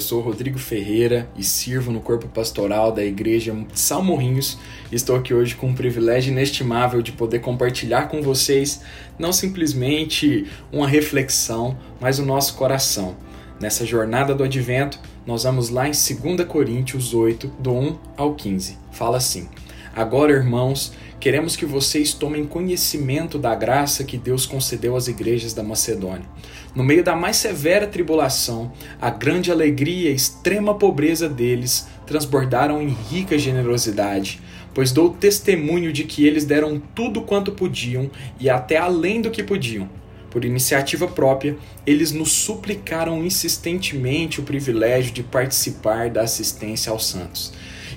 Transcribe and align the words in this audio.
sou 0.00 0.20
Rodrigo 0.20 0.58
Ferreira 0.58 1.28
e 1.36 1.42
sirvo 1.42 1.92
no 1.92 2.00
corpo 2.00 2.28
pastoral 2.28 2.90
da 2.90 3.04
Igreja 3.04 3.56
Salmorrinhos. 3.74 4.58
Estou 4.90 5.16
aqui 5.16 5.32
hoje 5.32 5.54
com 5.54 5.70
o 5.70 5.74
privilégio 5.74 6.32
inestimável 6.32 7.02
de 7.02 7.12
poder 7.12 7.38
compartilhar 7.40 8.08
com 8.08 8.20
vocês 8.22 8.82
não 9.18 9.32
simplesmente 9.32 10.46
uma 10.72 10.88
reflexão, 10.88 11.76
mas 12.00 12.18
o 12.18 12.24
nosso 12.24 12.54
coração. 12.54 13.16
Nessa 13.60 13.86
jornada 13.86 14.34
do 14.34 14.42
advento, 14.42 14.98
nós 15.26 15.44
vamos 15.44 15.68
lá 15.68 15.86
em 15.86 15.92
2 15.92 16.46
Coríntios 16.48 17.14
8, 17.14 17.46
do 17.58 17.72
1 17.72 17.98
ao 18.16 18.34
15. 18.34 18.76
Fala 18.90 19.18
assim: 19.18 19.48
Agora, 19.94 20.32
irmãos, 20.32 20.92
queremos 21.22 21.54
que 21.54 21.64
vocês 21.64 22.12
tomem 22.12 22.44
conhecimento 22.44 23.38
da 23.38 23.54
graça 23.54 24.02
que 24.02 24.18
Deus 24.18 24.44
concedeu 24.44 24.96
às 24.96 25.06
igrejas 25.06 25.54
da 25.54 25.62
Macedônia. 25.62 26.28
No 26.74 26.82
meio 26.82 27.04
da 27.04 27.14
mais 27.14 27.36
severa 27.36 27.86
tribulação, 27.86 28.72
a 29.00 29.08
grande 29.08 29.52
alegria 29.52 30.10
e 30.10 30.14
extrema 30.16 30.74
pobreza 30.74 31.28
deles 31.28 31.86
transbordaram 32.08 32.82
em 32.82 32.88
rica 32.88 33.38
generosidade, 33.38 34.40
pois 34.74 34.90
dou 34.90 35.10
testemunho 35.10 35.92
de 35.92 36.02
que 36.02 36.26
eles 36.26 36.44
deram 36.44 36.82
tudo 36.92 37.22
quanto 37.22 37.52
podiam 37.52 38.10
e 38.40 38.50
até 38.50 38.78
além 38.78 39.20
do 39.20 39.30
que 39.30 39.44
podiam. 39.44 39.88
Por 40.28 40.44
iniciativa 40.44 41.06
própria, 41.06 41.56
eles 41.86 42.10
nos 42.10 42.32
suplicaram 42.32 43.24
insistentemente 43.24 44.40
o 44.40 44.42
privilégio 44.42 45.12
de 45.12 45.22
participar 45.22 46.10
da 46.10 46.22
assistência 46.22 46.90
aos 46.90 47.06
santos. 47.06 47.52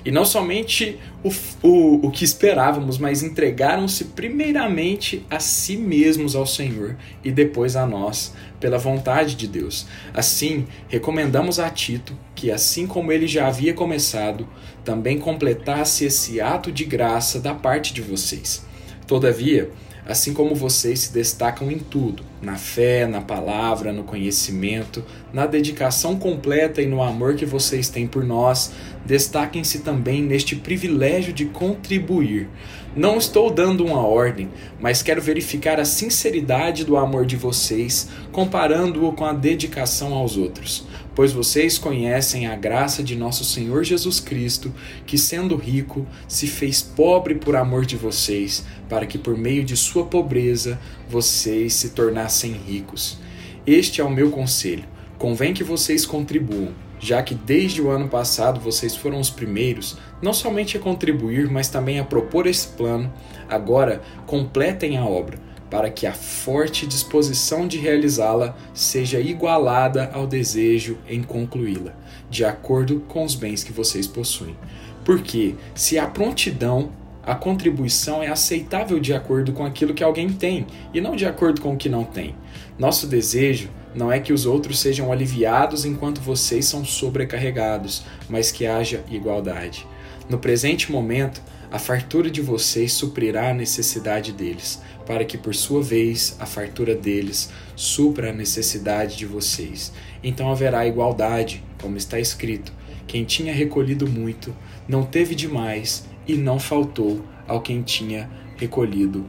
E 0.06 0.10
não 0.12 0.24
somente 0.24 1.00
o, 1.24 1.32
o, 1.66 2.06
o 2.06 2.10
que 2.12 2.24
esperávamos, 2.24 2.96
mas 2.96 3.24
entregaram-se 3.24 4.04
primeiramente 4.04 5.26
a 5.28 5.40
si 5.40 5.76
mesmos 5.76 6.36
ao 6.36 6.46
Senhor 6.46 6.96
e 7.24 7.32
depois 7.32 7.74
a 7.74 7.84
nós, 7.84 8.32
pela 8.60 8.78
vontade 8.78 9.34
de 9.34 9.48
Deus. 9.48 9.88
Assim, 10.14 10.68
recomendamos 10.86 11.58
a 11.58 11.68
Tito 11.70 12.16
que, 12.36 12.52
assim 12.52 12.86
como 12.86 13.10
ele 13.10 13.26
já 13.26 13.48
havia 13.48 13.74
começado, 13.74 14.46
também 14.84 15.18
completasse 15.18 16.04
esse 16.04 16.40
ato 16.40 16.70
de 16.70 16.84
graça 16.84 17.40
da 17.40 17.52
parte 17.52 17.92
de 17.92 18.00
vocês. 18.00 18.64
Todavia, 19.08 19.72
assim 20.06 20.32
como 20.32 20.54
vocês 20.54 21.00
se 21.00 21.12
destacam 21.12 21.70
em 21.70 21.78
tudo, 21.78 22.22
na 22.40 22.56
fé, 22.56 23.06
na 23.06 23.20
palavra, 23.20 23.92
no 23.92 24.04
conhecimento, 24.04 25.04
na 25.32 25.46
dedicação 25.46 26.16
completa 26.16 26.80
e 26.80 26.86
no 26.86 27.02
amor 27.02 27.34
que 27.34 27.44
vocês 27.44 27.88
têm 27.88 28.06
por 28.06 28.24
nós, 28.24 28.72
destaquem-se 29.04 29.80
também 29.80 30.22
neste 30.22 30.54
privilégio 30.54 31.32
de 31.32 31.46
contribuir. 31.46 32.48
Não 32.94 33.18
estou 33.18 33.50
dando 33.50 33.84
uma 33.84 34.00
ordem, 34.00 34.48
mas 34.80 35.02
quero 35.02 35.20
verificar 35.20 35.78
a 35.78 35.84
sinceridade 35.84 36.84
do 36.84 36.96
amor 36.96 37.26
de 37.26 37.36
vocês, 37.36 38.08
comparando-o 38.32 39.12
com 39.12 39.24
a 39.24 39.34
dedicação 39.34 40.14
aos 40.14 40.36
outros 40.36 40.86
pois 41.16 41.32
vocês 41.32 41.78
conhecem 41.78 42.46
a 42.46 42.54
graça 42.54 43.02
de 43.02 43.16
nosso 43.16 43.42
Senhor 43.42 43.82
Jesus 43.82 44.20
Cristo, 44.20 44.70
que, 45.06 45.16
sendo 45.16 45.56
rico, 45.56 46.06
se 46.28 46.46
fez 46.46 46.82
pobre 46.82 47.36
por 47.36 47.56
amor 47.56 47.86
de 47.86 47.96
vocês, 47.96 48.66
para 48.86 49.06
que 49.06 49.16
por 49.16 49.34
meio 49.34 49.64
de 49.64 49.74
sua 49.78 50.04
pobreza 50.04 50.78
vocês 51.08 51.72
se 51.72 51.90
tornassem 51.90 52.52
ricos. 52.52 53.18
Este 53.66 54.02
é 54.02 54.04
o 54.04 54.10
meu 54.10 54.30
conselho. 54.30 54.84
Convém 55.16 55.54
que 55.54 55.64
vocês 55.64 56.04
contribuam, 56.04 56.74
já 57.00 57.22
que 57.22 57.34
desde 57.34 57.80
o 57.80 57.88
ano 57.88 58.08
passado 58.08 58.60
vocês 58.60 58.94
foram 58.94 59.18
os 59.18 59.30
primeiros, 59.30 59.96
não 60.20 60.34
somente 60.34 60.76
a 60.76 60.80
contribuir, 60.80 61.50
mas 61.50 61.70
também 61.70 61.98
a 61.98 62.04
propor 62.04 62.46
esse 62.46 62.68
plano. 62.68 63.10
Agora, 63.48 64.02
completem 64.26 64.98
a 64.98 65.06
obra 65.06 65.46
para 65.70 65.90
que 65.90 66.06
a 66.06 66.12
forte 66.12 66.86
disposição 66.86 67.66
de 67.66 67.78
realizá-la 67.78 68.56
seja 68.72 69.20
igualada 69.20 70.10
ao 70.12 70.26
desejo 70.26 70.98
em 71.08 71.22
concluí-la, 71.22 71.94
de 72.30 72.44
acordo 72.44 73.00
com 73.08 73.24
os 73.24 73.34
bens 73.34 73.64
que 73.64 73.72
vocês 73.72 74.06
possuem. 74.06 74.56
Porque, 75.04 75.54
se 75.74 75.98
há 75.98 76.06
prontidão, 76.06 76.90
a 77.22 77.34
contribuição 77.34 78.22
é 78.22 78.28
aceitável 78.28 79.00
de 79.00 79.12
acordo 79.12 79.52
com 79.52 79.64
aquilo 79.64 79.94
que 79.94 80.04
alguém 80.04 80.28
tem 80.28 80.66
e 80.94 81.00
não 81.00 81.16
de 81.16 81.26
acordo 81.26 81.60
com 81.60 81.74
o 81.74 81.76
que 81.76 81.88
não 81.88 82.04
tem. 82.04 82.36
Nosso 82.78 83.06
desejo 83.06 83.68
não 83.94 84.12
é 84.12 84.20
que 84.20 84.32
os 84.32 84.46
outros 84.46 84.78
sejam 84.78 85.10
aliviados 85.10 85.84
enquanto 85.84 86.20
vocês 86.20 86.66
são 86.66 86.84
sobrecarregados, 86.84 88.04
mas 88.28 88.52
que 88.52 88.66
haja 88.66 89.02
igualdade. 89.10 89.86
No 90.28 90.38
presente 90.38 90.90
momento, 90.90 91.40
a 91.70 91.78
fartura 91.78 92.28
de 92.28 92.40
vocês 92.40 92.92
suprirá 92.92 93.50
a 93.50 93.54
necessidade 93.54 94.32
deles, 94.32 94.82
para 95.06 95.24
que 95.24 95.38
por 95.38 95.54
sua 95.54 95.80
vez 95.80 96.36
a 96.40 96.46
fartura 96.46 96.96
deles 96.96 97.50
supra 97.76 98.30
a 98.30 98.32
necessidade 98.32 99.16
de 99.16 99.24
vocês. 99.24 99.92
Então 100.24 100.50
haverá 100.50 100.84
igualdade, 100.84 101.62
como 101.80 101.96
está 101.96 102.18
escrito: 102.18 102.72
quem 103.06 103.24
tinha 103.24 103.52
recolhido 103.52 104.08
muito 104.08 104.54
não 104.88 105.04
teve 105.04 105.34
demais, 105.34 106.04
e 106.26 106.34
não 106.34 106.58
faltou 106.58 107.24
ao 107.46 107.60
quem 107.60 107.82
tinha 107.82 108.28
recolhido 108.56 109.24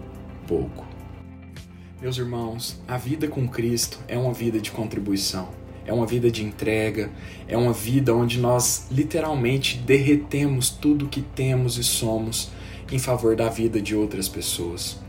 pouco. 0.48 0.88
Meus 2.02 2.18
irmãos, 2.18 2.82
a 2.88 2.98
vida 2.98 3.28
com 3.28 3.48
Cristo 3.48 4.00
é 4.08 4.18
uma 4.18 4.34
vida 4.34 4.60
de 4.60 4.72
contribuição 4.72 5.57
é 5.88 5.94
uma 5.94 6.06
vida 6.06 6.30
de 6.30 6.44
entrega, 6.44 7.10
é 7.48 7.58
uma 7.58 7.74
vida 7.74 8.14
onde 8.14 8.40
nós 8.40 8.88
literalmente 8.92 9.78
derretemos 9.78 10.70
tudo 10.70 11.08
que 11.08 11.22
temos 11.22 11.78
e 11.78 11.84
somos 11.84 12.52
em 12.92 13.00
favor 13.00 13.36
da 13.36 13.50
vida 13.50 13.82
de 13.82 13.96
outras 13.96 14.28
pessoas. 14.28 15.00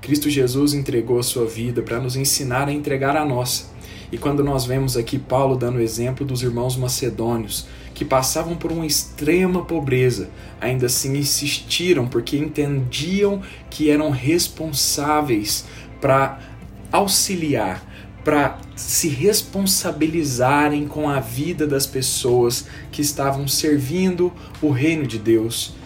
Cristo 0.00 0.30
Jesus 0.30 0.74
entregou 0.74 1.18
a 1.18 1.22
sua 1.22 1.46
vida 1.46 1.82
para 1.82 1.98
nos 1.98 2.14
ensinar 2.14 2.68
a 2.68 2.72
entregar 2.72 3.16
a 3.16 3.24
nossa. 3.24 3.74
E 4.12 4.16
quando 4.18 4.44
nós 4.44 4.64
vemos 4.64 4.96
aqui 4.96 5.18
Paulo 5.18 5.56
dando 5.56 5.78
o 5.78 5.80
exemplo 5.80 6.24
dos 6.24 6.42
irmãos 6.42 6.76
macedônios, 6.76 7.66
que 7.92 8.04
passavam 8.04 8.54
por 8.54 8.70
uma 8.70 8.86
extrema 8.86 9.64
pobreza, 9.64 10.28
ainda 10.60 10.86
assim 10.86 11.16
insistiram 11.16 12.06
porque 12.06 12.36
entendiam 12.36 13.40
que 13.70 13.90
eram 13.90 14.10
responsáveis 14.10 15.64
para 16.00 16.38
auxiliar, 16.92 17.82
para 18.26 18.58
se 18.74 19.08
responsabilizarem 19.08 20.88
com 20.88 21.08
a 21.08 21.20
vida 21.20 21.64
das 21.64 21.86
pessoas 21.86 22.66
que 22.90 23.00
estavam 23.00 23.46
servindo 23.46 24.32
o 24.60 24.68
reino 24.68 25.06
de 25.06 25.16
Deus. 25.16 25.76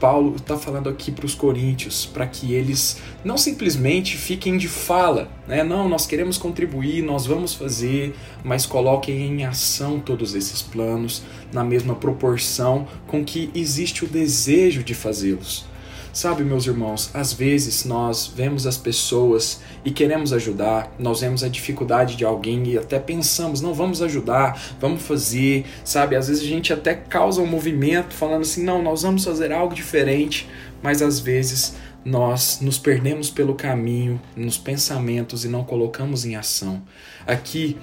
Paulo 0.00 0.36
está 0.36 0.56
falando 0.56 0.88
aqui 0.88 1.12
para 1.12 1.26
os 1.26 1.34
coríntios, 1.34 2.06
para 2.06 2.26
que 2.26 2.54
eles 2.54 2.96
não 3.22 3.36
simplesmente 3.36 4.16
fiquem 4.16 4.56
de 4.56 4.68
fala, 4.68 5.30
né? 5.46 5.62
Não, 5.62 5.86
nós 5.86 6.06
queremos 6.06 6.38
contribuir, 6.38 7.02
nós 7.02 7.26
vamos 7.26 7.52
fazer, 7.52 8.14
mas 8.42 8.64
coloquem 8.64 9.26
em 9.26 9.44
ação 9.44 10.00
todos 10.00 10.34
esses 10.34 10.62
planos 10.62 11.22
na 11.52 11.62
mesma 11.62 11.94
proporção 11.94 12.88
com 13.06 13.22
que 13.22 13.50
existe 13.54 14.02
o 14.02 14.08
desejo 14.08 14.82
de 14.82 14.94
fazê-los. 14.94 15.70
Sabe, 16.12 16.44
meus 16.44 16.66
irmãos, 16.66 17.10
às 17.14 17.32
vezes 17.32 17.86
nós 17.86 18.26
vemos 18.26 18.66
as 18.66 18.76
pessoas 18.76 19.62
e 19.82 19.90
queremos 19.90 20.34
ajudar, 20.34 20.94
nós 20.98 21.22
vemos 21.22 21.42
a 21.42 21.48
dificuldade 21.48 22.16
de 22.16 22.24
alguém 22.24 22.62
e 22.68 22.76
até 22.76 22.98
pensamos, 22.98 23.62
não, 23.62 23.72
vamos 23.72 24.02
ajudar, 24.02 24.60
vamos 24.78 25.00
fazer, 25.00 25.64
sabe? 25.82 26.14
Às 26.14 26.28
vezes 26.28 26.42
a 26.42 26.46
gente 26.46 26.70
até 26.70 26.94
causa 26.94 27.40
um 27.40 27.46
movimento 27.46 28.12
falando 28.12 28.42
assim, 28.42 28.62
não, 28.62 28.82
nós 28.82 29.00
vamos 29.00 29.24
fazer 29.24 29.52
algo 29.52 29.74
diferente, 29.74 30.46
mas 30.82 31.00
às 31.00 31.18
vezes 31.18 31.76
nós 32.04 32.58
nos 32.60 32.78
perdemos 32.78 33.30
pelo 33.30 33.54
caminho, 33.54 34.20
nos 34.36 34.58
pensamentos 34.58 35.46
e 35.46 35.48
não 35.48 35.64
colocamos 35.64 36.26
em 36.26 36.36
ação. 36.36 36.82
Aqui 37.26 37.78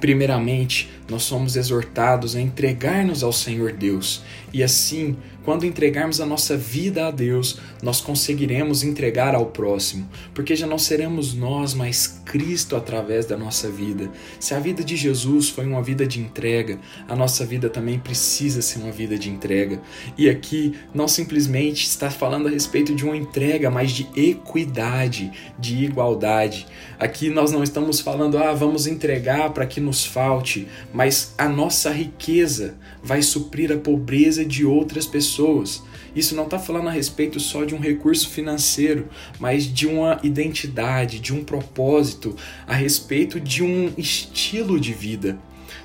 Primeiramente, 0.00 0.90
nós 1.10 1.24
somos 1.24 1.56
exortados 1.56 2.34
a 2.34 2.40
entregar-nos 2.40 3.22
ao 3.22 3.32
Senhor 3.32 3.72
Deus, 3.72 4.22
e 4.52 4.62
assim, 4.62 5.16
quando 5.44 5.64
entregarmos 5.64 6.20
a 6.20 6.26
nossa 6.26 6.56
vida 6.56 7.06
a 7.06 7.10
Deus, 7.10 7.58
nós 7.82 8.00
conseguiremos 8.00 8.82
entregar 8.82 9.34
ao 9.34 9.46
próximo, 9.46 10.08
porque 10.34 10.54
já 10.54 10.66
não 10.66 10.78
seremos 10.78 11.34
nós, 11.34 11.72
mas 11.72 12.20
Cristo 12.26 12.76
através 12.76 13.24
da 13.24 13.36
nossa 13.36 13.70
vida. 13.70 14.10
Se 14.38 14.54
a 14.54 14.60
vida 14.60 14.84
de 14.84 14.96
Jesus 14.96 15.48
foi 15.48 15.66
uma 15.66 15.82
vida 15.82 16.06
de 16.06 16.20
entrega, 16.20 16.78
a 17.08 17.16
nossa 17.16 17.46
vida 17.46 17.70
também 17.70 17.98
precisa 17.98 18.60
ser 18.60 18.80
uma 18.80 18.92
vida 18.92 19.18
de 19.18 19.30
entrega. 19.30 19.80
E 20.16 20.28
aqui 20.28 20.74
não 20.94 21.08
simplesmente 21.08 21.84
está 21.86 22.10
falando 22.10 22.46
a 22.46 22.50
respeito 22.50 22.94
de 22.94 23.04
uma 23.04 23.16
entrega, 23.16 23.70
mas 23.70 23.92
de 23.92 24.06
equidade, 24.14 25.32
de 25.58 25.84
igualdade. 25.84 26.66
Aqui 26.98 27.30
nós 27.30 27.50
não 27.50 27.62
estamos 27.62 28.00
falando, 28.00 28.36
ah, 28.36 28.52
vamos 28.52 28.86
entregar 28.86 29.50
para 29.50 29.66
que 29.66 29.80
nos 29.80 30.04
falte, 30.04 30.68
mas 30.92 31.34
a 31.38 31.48
nossa 31.48 31.90
riqueza 31.90 32.74
vai 33.02 33.22
suprir 33.22 33.72
a 33.72 33.78
pobreza 33.78 34.44
de 34.44 34.66
outras 34.66 35.06
pessoas. 35.06 35.29
Isso 36.14 36.34
não 36.34 36.44
está 36.44 36.58
falando 36.58 36.88
a 36.88 36.92
respeito 36.92 37.38
só 37.38 37.64
de 37.64 37.74
um 37.74 37.78
recurso 37.78 38.28
financeiro, 38.28 39.08
mas 39.38 39.64
de 39.64 39.86
uma 39.86 40.18
identidade, 40.22 41.20
de 41.20 41.32
um 41.32 41.44
propósito, 41.44 42.34
a 42.66 42.74
respeito 42.74 43.38
de 43.38 43.62
um 43.62 43.92
estilo 43.96 44.78
de 44.80 44.92
vida. 44.92 45.38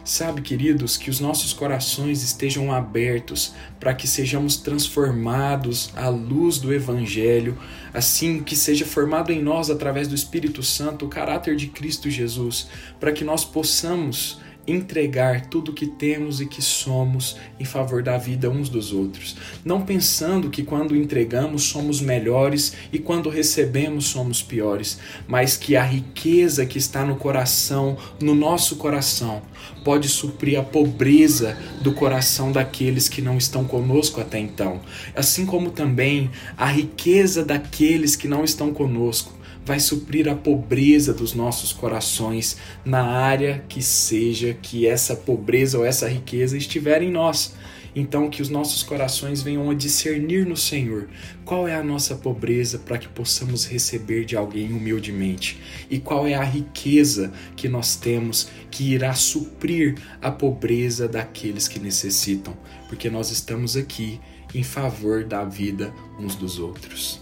Sabe, 0.03 0.41
queridos, 0.41 0.97
que 0.97 1.09
os 1.09 1.19
nossos 1.19 1.51
corações 1.51 2.21
estejam 2.21 2.71
abertos 2.71 3.53
para 3.79 3.93
que 3.93 4.07
sejamos 4.07 4.55
transformados 4.57 5.91
à 5.95 6.09
luz 6.09 6.59
do 6.59 6.71
Evangelho, 6.71 7.57
assim 7.91 8.43
que 8.43 8.55
seja 8.55 8.85
formado 8.85 9.31
em 9.31 9.41
nós, 9.41 9.69
através 9.69 10.07
do 10.07 10.13
Espírito 10.13 10.61
Santo, 10.61 11.05
o 11.05 11.09
caráter 11.09 11.55
de 11.55 11.67
Cristo 11.67 12.07
Jesus, 12.09 12.67
para 12.99 13.11
que 13.11 13.23
nós 13.23 13.43
possamos 13.43 14.39
entregar 14.67 15.47
tudo 15.47 15.73
que 15.73 15.85
temos 15.85 16.41
e 16.41 16.45
que 16.45 16.61
somos 16.61 17.37
em 17.59 17.65
favor 17.65 18.01
da 18.01 18.17
vida 18.17 18.49
uns 18.49 18.69
dos 18.69 18.91
outros, 18.91 19.35
não 19.63 19.81
pensando 19.81 20.49
que 20.49 20.63
quando 20.63 20.95
entregamos 20.95 21.63
somos 21.63 22.01
melhores 22.01 22.73
e 22.91 22.99
quando 22.99 23.29
recebemos 23.29 24.05
somos 24.05 24.41
piores, 24.41 24.99
mas 25.27 25.55
que 25.57 25.75
a 25.75 25.83
riqueza 25.83 26.65
que 26.65 26.77
está 26.77 27.05
no 27.05 27.15
coração, 27.15 27.97
no 28.21 28.33
nosso 28.33 28.75
coração, 28.77 29.41
pode 29.83 30.07
suprir 30.09 30.59
a 30.59 30.63
pobreza 30.63 31.57
do 31.81 31.93
coração 31.93 32.51
daqueles 32.51 33.07
que 33.07 33.21
não 33.21 33.37
estão 33.37 33.65
conosco 33.65 34.19
até 34.19 34.39
então, 34.39 34.81
assim 35.15 35.45
como 35.45 35.69
também 35.69 36.29
a 36.57 36.65
riqueza 36.65 37.43
daqueles 37.43 38.15
que 38.15 38.27
não 38.27 38.43
estão 38.43 38.73
conosco 38.73 39.34
vai 39.65 39.79
suprir 39.79 40.29
a 40.29 40.35
pobreza 40.35 41.11
dos 41.11 41.33
nossos 41.33 41.73
corações 41.73 42.57
na 42.85 43.03
área 43.03 43.65
que 43.67 43.81
seja 43.81 44.53
que 44.53 44.85
essa 44.85 45.15
pobreza 45.15 45.79
ou 45.79 45.85
essa 45.85 46.07
riqueza 46.07 46.55
estiver 46.55 47.01
em 47.01 47.11
nós. 47.11 47.55
Então, 47.95 48.29
que 48.29 48.41
os 48.41 48.49
nossos 48.49 48.83
corações 48.83 49.41
venham 49.41 49.69
a 49.69 49.73
discernir 49.73 50.45
no 50.45 50.57
Senhor 50.57 51.07
qual 51.45 51.65
é 51.65 51.73
a 51.73 51.83
nossa 51.83 52.13
pobreza 52.13 52.77
para 52.77 52.97
que 52.97 53.07
possamos 53.07 53.65
receber 53.65 54.25
de 54.25 54.35
alguém 54.35 54.73
humildemente 54.73 55.57
e 55.89 55.97
qual 55.97 56.27
é 56.27 56.33
a 56.33 56.43
riqueza 56.43 57.31
que 57.55 57.69
nós 57.69 57.95
temos 57.95 58.49
que 58.69 58.93
irá 58.93 59.13
suprir 59.13 59.95
a 60.21 60.29
pobreza 60.29 61.07
daqueles 61.07 61.69
que 61.69 61.79
necessitam, 61.79 62.55
porque 62.89 63.09
nós 63.09 63.31
estamos 63.31 63.77
aqui 63.77 64.19
em 64.53 64.61
favor 64.61 65.23
da 65.23 65.45
vida 65.45 65.93
uns 66.19 66.35
dos 66.35 66.59
outros. 66.59 67.21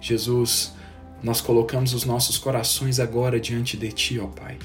Jesus, 0.00 0.72
nós 1.24 1.40
colocamos 1.40 1.94
os 1.94 2.04
nossos 2.04 2.36
corações 2.36 3.00
agora 3.00 3.40
diante 3.40 3.78
de 3.78 3.90
Ti, 3.90 4.20
ó 4.20 4.26
Pai, 4.26 4.58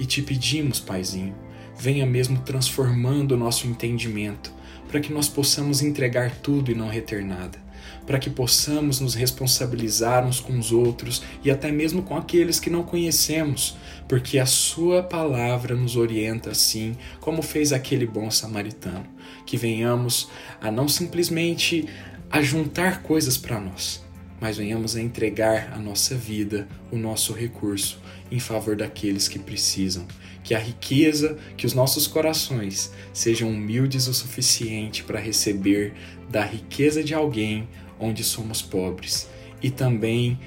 e 0.00 0.06
te 0.06 0.22
pedimos, 0.22 0.80
Paizinho, 0.80 1.36
venha 1.78 2.06
mesmo 2.06 2.40
transformando 2.40 3.32
o 3.32 3.36
nosso 3.36 3.66
entendimento, 3.66 4.50
para 4.88 4.98
que 4.98 5.12
nós 5.12 5.28
possamos 5.28 5.82
entregar 5.82 6.34
tudo 6.36 6.70
e 6.72 6.74
não 6.74 6.88
reter 6.88 7.22
nada, 7.22 7.62
para 8.06 8.18
que 8.18 8.30
possamos 8.30 8.98
nos 8.98 9.14
responsabilizar 9.14 10.26
uns 10.26 10.40
com 10.40 10.58
os 10.58 10.72
outros 10.72 11.22
e 11.44 11.50
até 11.50 11.70
mesmo 11.70 12.02
com 12.02 12.16
aqueles 12.16 12.58
que 12.58 12.70
não 12.70 12.82
conhecemos, 12.82 13.76
porque 14.08 14.38
a 14.38 14.46
Sua 14.46 15.02
palavra 15.02 15.74
nos 15.74 15.96
orienta 15.96 16.50
assim, 16.50 16.96
como 17.20 17.42
fez 17.42 17.74
aquele 17.74 18.06
bom 18.06 18.30
samaritano, 18.30 19.04
que 19.44 19.58
venhamos 19.58 20.30
a 20.62 20.70
não 20.70 20.88
simplesmente 20.88 21.86
a 22.30 22.40
juntar 22.40 23.02
coisas 23.02 23.36
para 23.36 23.60
nós, 23.60 24.05
mas 24.40 24.56
venhamos 24.56 24.96
a 24.96 25.00
entregar 25.00 25.72
a 25.72 25.78
nossa 25.78 26.14
vida, 26.14 26.68
o 26.90 26.96
nosso 26.96 27.32
recurso, 27.32 28.00
em 28.30 28.38
favor 28.38 28.76
daqueles 28.76 29.28
que 29.28 29.38
precisam. 29.38 30.06
Que 30.42 30.54
a 30.54 30.58
riqueza, 30.58 31.36
que 31.56 31.66
os 31.66 31.74
nossos 31.74 32.06
corações 32.06 32.92
sejam 33.12 33.50
humildes 33.50 34.06
o 34.06 34.14
suficiente 34.14 35.02
para 35.02 35.18
receber 35.18 35.94
da 36.30 36.44
riqueza 36.44 37.02
de 37.02 37.14
alguém 37.14 37.68
onde 37.98 38.22
somos 38.22 38.62
pobres 38.62 39.28
e 39.62 39.70
também 39.70 40.38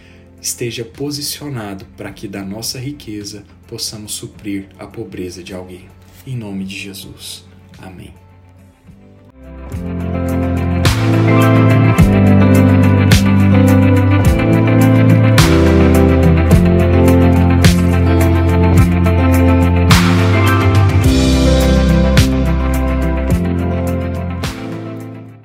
esteja 0.41 0.85
posicionado 0.85 1.85
para 1.97 2.11
que 2.11 2.27
da 2.27 2.43
nossa 2.43 2.79
riqueza 2.79 3.43
possamos 3.67 4.13
suprir 4.13 4.67
a 4.77 4.87
pobreza 4.87 5.43
de 5.43 5.53
alguém. 5.53 5.87
Em 6.25 6.35
nome 6.35 6.63
de 6.63 6.77
Jesus. 6.77 7.45
Amém. 7.77 8.13